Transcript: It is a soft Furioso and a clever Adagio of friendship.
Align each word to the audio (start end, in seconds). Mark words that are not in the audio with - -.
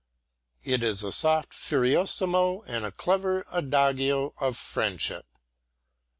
It 0.63 0.81
is 0.81 1.03
a 1.03 1.11
soft 1.11 1.53
Furioso 1.53 2.63
and 2.65 2.83
a 2.85 2.91
clever 2.91 3.45
Adagio 3.53 4.33
of 4.39 4.57
friendship. 4.57 5.27